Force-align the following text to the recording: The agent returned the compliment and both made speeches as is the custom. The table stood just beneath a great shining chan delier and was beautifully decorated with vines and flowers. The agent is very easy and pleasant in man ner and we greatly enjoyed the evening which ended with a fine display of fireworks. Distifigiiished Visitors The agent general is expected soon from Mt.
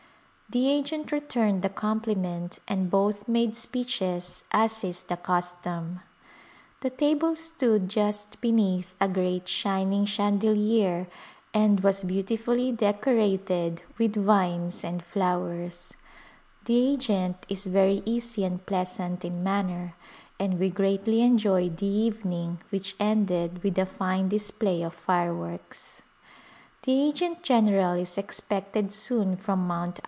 The 0.53 0.69
agent 0.69 1.13
returned 1.13 1.61
the 1.61 1.69
compliment 1.69 2.59
and 2.67 2.89
both 2.91 3.25
made 3.25 3.55
speeches 3.55 4.43
as 4.51 4.83
is 4.83 5.03
the 5.03 5.15
custom. 5.15 6.01
The 6.81 6.89
table 6.89 7.37
stood 7.37 7.87
just 7.87 8.41
beneath 8.41 8.93
a 8.99 9.07
great 9.07 9.47
shining 9.47 10.05
chan 10.05 10.39
delier 10.39 11.07
and 11.53 11.79
was 11.79 12.03
beautifully 12.03 12.69
decorated 12.73 13.83
with 13.97 14.17
vines 14.17 14.83
and 14.83 15.01
flowers. 15.01 15.93
The 16.65 16.95
agent 16.95 17.45
is 17.47 17.65
very 17.67 18.03
easy 18.05 18.43
and 18.43 18.65
pleasant 18.65 19.23
in 19.23 19.43
man 19.45 19.67
ner 19.67 19.93
and 20.37 20.59
we 20.59 20.69
greatly 20.69 21.21
enjoyed 21.21 21.77
the 21.77 21.85
evening 21.85 22.59
which 22.71 22.97
ended 22.99 23.63
with 23.63 23.77
a 23.79 23.85
fine 23.85 24.27
display 24.27 24.81
of 24.81 24.93
fireworks. 24.95 26.01
Distifigiiished 26.83 26.83
Visitors 26.83 26.83
The 26.83 27.03
agent 27.07 27.43
general 27.43 27.93
is 27.93 28.17
expected 28.17 28.91
soon 28.91 29.37
from 29.37 29.65
Mt. 29.65 29.99